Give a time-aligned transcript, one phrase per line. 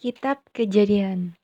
[0.00, 1.36] Kitab Kejadian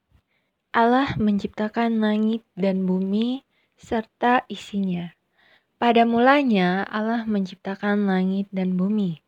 [0.73, 3.45] Allah menciptakan langit dan bumi
[3.77, 5.13] serta isinya.
[5.77, 9.21] Pada mulanya Allah menciptakan langit dan bumi.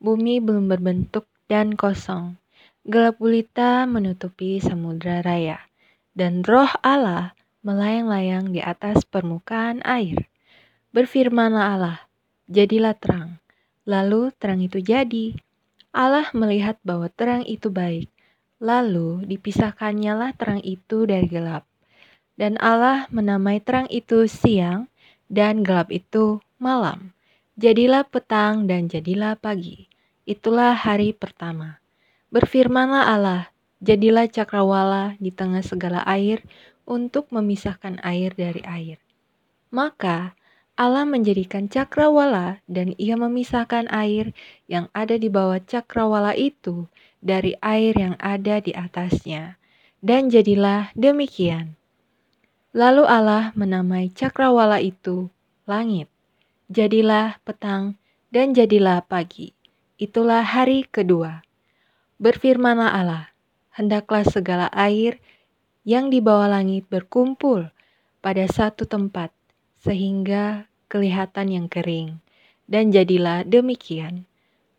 [0.00, 2.40] Bumi belum berbentuk dan kosong.
[2.88, 5.60] Gelap gulita menutupi samudra raya.
[6.16, 10.24] Dan roh Allah melayang-layang di atas permukaan air.
[10.96, 11.98] Berfirmanlah Allah,
[12.48, 13.44] jadilah terang.
[13.84, 15.36] Lalu terang itu jadi.
[15.92, 18.08] Allah melihat bahwa terang itu baik
[18.60, 21.64] Lalu dipisahkannyalah terang itu dari gelap.
[22.36, 24.92] Dan Allah menamai terang itu siang
[25.32, 27.16] dan gelap itu malam.
[27.56, 29.88] Jadilah petang dan jadilah pagi.
[30.28, 31.80] Itulah hari pertama.
[32.28, 33.42] Berfirmanlah Allah,
[33.80, 36.44] jadilah cakrawala di tengah segala air
[36.84, 39.00] untuk memisahkan air dari air.
[39.72, 40.36] Maka
[40.80, 44.32] Allah menjadikan cakrawala dan ia memisahkan air
[44.64, 46.88] yang ada di bawah cakrawala itu
[47.20, 49.60] dari air yang ada di atasnya.
[50.00, 51.76] Dan jadilah demikian.
[52.72, 55.28] Lalu Allah menamai cakrawala itu
[55.68, 56.08] langit.
[56.72, 59.52] Jadilah petang dan jadilah pagi.
[60.00, 61.44] Itulah hari kedua.
[62.16, 63.34] Berfirmanlah Allah,
[63.74, 65.18] hendaklah segala air
[65.82, 67.68] yang di bawah langit berkumpul
[68.22, 69.34] pada satu tempat,
[69.82, 72.22] sehingga kelihatan yang kering.
[72.70, 74.29] Dan jadilah demikian.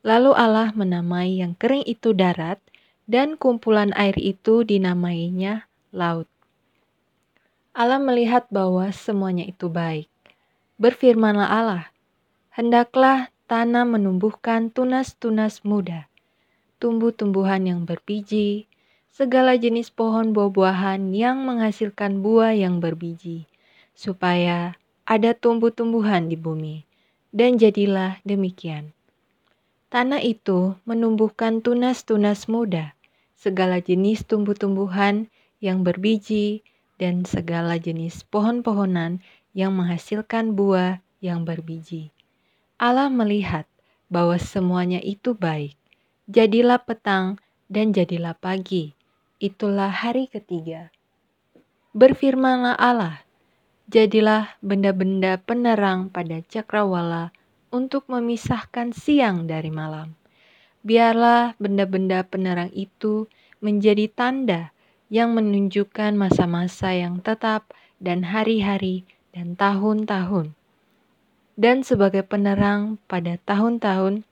[0.01, 2.57] Lalu Allah menamai yang kering itu darat,
[3.05, 6.25] dan kumpulan air itu dinamainya laut.
[7.71, 10.09] Allah melihat bahwa semuanya itu baik.
[10.81, 11.85] Berfirmanlah Allah,
[12.51, 16.09] hendaklah tanah menumbuhkan tunas-tunas muda,
[16.81, 18.65] tumbuh-tumbuhan yang berbiji,
[19.13, 23.45] segala jenis pohon buah-buahan yang menghasilkan buah yang berbiji,
[23.93, 26.87] supaya ada tumbuh-tumbuhan di bumi.
[27.31, 28.91] Dan jadilah demikian.
[29.91, 32.95] Tanah itu menumbuhkan tunas-tunas muda,
[33.35, 35.27] segala jenis tumbuh-tumbuhan
[35.59, 36.63] yang berbiji,
[36.95, 39.19] dan segala jenis pohon-pohonan
[39.51, 42.15] yang menghasilkan buah yang berbiji.
[42.79, 43.67] Allah melihat
[44.07, 45.75] bahwa semuanya itu baik.
[46.31, 47.35] Jadilah petang
[47.67, 48.95] dan jadilah pagi.
[49.43, 50.87] Itulah hari ketiga.
[51.91, 53.27] Berfirmanlah Allah,
[53.91, 57.35] jadilah benda-benda penerang pada cakrawala
[57.71, 60.13] untuk memisahkan siang dari malam.
[60.83, 63.31] Biarlah benda-benda penerang itu
[63.63, 64.75] menjadi tanda
[65.07, 70.53] yang menunjukkan masa-masa yang tetap dan hari-hari dan tahun-tahun.
[71.55, 74.27] Dan sebagai penerang pada tahun-tahun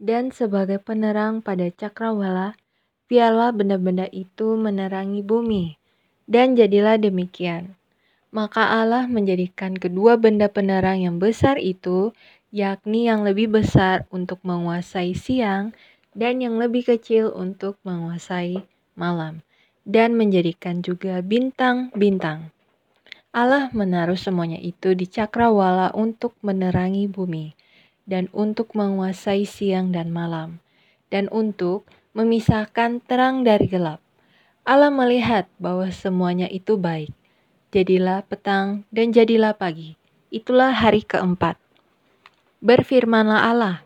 [0.00, 2.56] dan sebagai penerang pada cakrawala,
[3.04, 5.76] biarlah benda-benda itu menerangi bumi.
[6.24, 7.76] Dan jadilah demikian.
[8.30, 12.14] Maka Allah menjadikan kedua benda penerang yang besar itu,
[12.54, 15.74] yakni yang lebih besar untuk menguasai siang
[16.14, 18.62] dan yang lebih kecil untuk menguasai
[18.94, 19.42] malam,
[19.82, 22.54] dan menjadikan juga bintang-bintang.
[23.34, 27.58] Allah menaruh semuanya itu di cakrawala untuk menerangi bumi,
[28.06, 30.62] dan untuk menguasai siang dan malam,
[31.10, 31.82] dan untuk
[32.14, 33.98] memisahkan terang dari gelap.
[34.62, 37.10] Allah melihat bahwa semuanya itu baik
[37.70, 39.94] jadilah petang, dan jadilah pagi.
[40.30, 41.58] Itulah hari keempat.
[42.62, 43.76] Berfirmanlah Allah,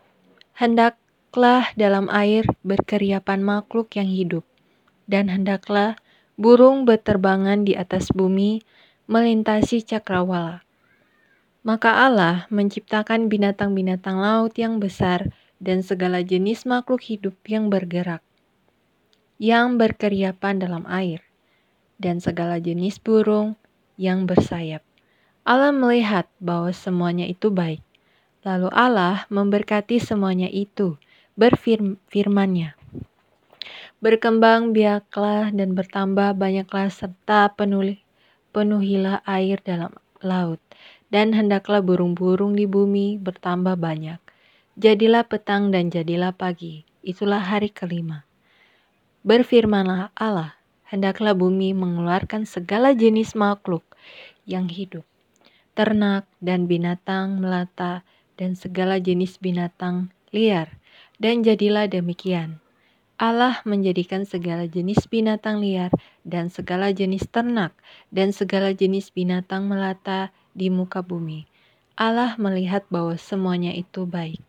[0.57, 4.45] hendaklah dalam air berkeriapan makhluk yang hidup,
[5.05, 5.95] dan hendaklah
[6.35, 8.61] burung berterbangan di atas bumi
[9.07, 10.65] melintasi cakrawala.
[11.65, 18.21] Maka Allah menciptakan binatang-binatang laut yang besar dan segala jenis makhluk hidup yang bergerak,
[19.41, 21.25] yang berkeriapan dalam air,
[21.97, 23.57] dan segala jenis burung
[23.95, 24.83] yang bersayap.
[25.45, 27.83] Allah melihat bahwa semuanya itu baik.
[28.45, 30.97] Lalu Allah memberkati semuanya itu,
[31.37, 32.77] berfirmannya.
[34.01, 37.97] Berkembang biaklah dan bertambah banyaklah serta penuh,
[38.53, 40.61] penuhilah air dalam laut.
[41.13, 44.17] Dan hendaklah burung-burung di bumi bertambah banyak.
[44.75, 46.83] Jadilah petang dan jadilah pagi.
[47.05, 48.25] Itulah hari kelima.
[49.21, 50.54] Berfirmanlah Allah,
[50.89, 53.85] hendaklah bumi mengeluarkan segala jenis makhluk
[54.45, 55.03] yang hidup,
[55.73, 58.05] ternak dan binatang melata
[58.37, 60.77] dan segala jenis binatang liar.
[61.15, 62.59] Dan jadilah demikian.
[63.15, 65.87] Allah menjadikan segala jenis binatang liar
[66.27, 67.71] dan segala jenis ternak
[68.11, 71.47] dan segala jenis binatang melata di muka bumi.
[71.95, 74.43] Allah melihat bahwa semuanya itu baik.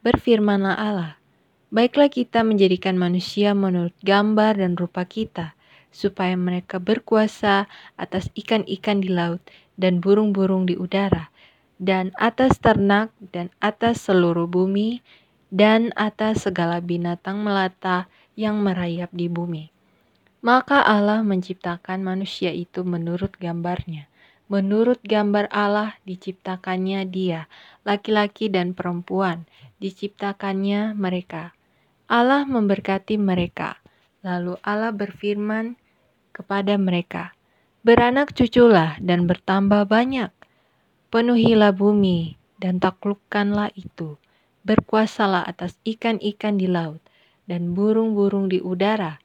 [0.00, 1.20] Berfirmanlah Allah,
[1.68, 5.52] Baiklah kita menjadikan manusia menurut gambar dan rupa kita,
[5.90, 9.40] supaya mereka berkuasa atas ikan-ikan di laut
[9.78, 11.30] dan burung-burung di udara,
[11.78, 15.00] dan atas ternak dan atas seluruh bumi,
[15.48, 19.72] dan atas segala binatang melata yang merayap di bumi.
[20.38, 24.06] Maka Allah menciptakan manusia itu menurut gambarnya.
[24.48, 27.50] Menurut gambar Allah diciptakannya dia,
[27.84, 29.44] laki-laki dan perempuan,
[29.82, 31.52] diciptakannya mereka.
[32.08, 33.76] Allah memberkati mereka.
[34.26, 35.78] Lalu Allah berfirman
[36.34, 37.38] kepada mereka,
[37.86, 40.34] Beranak cuculah dan bertambah banyak.
[41.08, 44.18] Penuhilah bumi dan taklukkanlah itu.
[44.66, 47.00] Berkuasalah atas ikan-ikan di laut
[47.48, 49.22] dan burung-burung di udara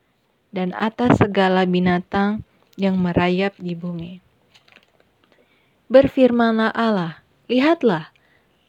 [0.54, 2.46] dan atas segala binatang
[2.78, 4.22] yang merayap di bumi.
[5.90, 8.14] Berfirmanlah Allah, lihatlah,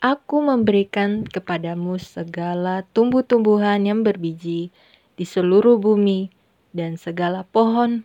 [0.03, 4.75] aku memberikan kepadamu segala tumbuh-tumbuhan yang berbiji
[5.15, 6.31] di seluruh bumi
[6.75, 8.03] dan segala pohon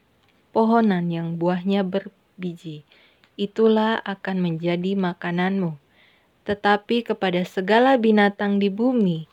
[0.54, 2.86] pohonan yang buahnya berbiji.
[3.40, 5.80] Itulah akan menjadi makananmu.
[6.44, 9.30] Tetapi kepada segala binatang di bumi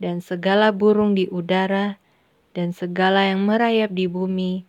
[0.00, 1.96] dan segala burung di udara
[2.52, 4.64] dan segala yang merayap di bumi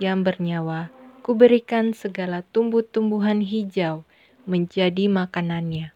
[0.00, 0.92] yang bernyawa,
[1.24, 4.04] kuberikan segala tumbuh-tumbuhan hijau
[4.48, 5.92] menjadi makanannya.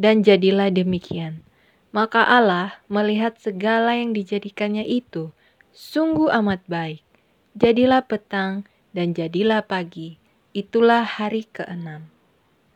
[0.00, 1.44] Dan jadilah demikian.
[1.90, 5.34] Maka Allah melihat segala yang dijadikannya itu
[5.74, 7.02] sungguh amat baik.
[7.58, 8.62] Jadilah petang
[8.94, 10.22] dan jadilah pagi.
[10.54, 12.10] Itulah hari keenam.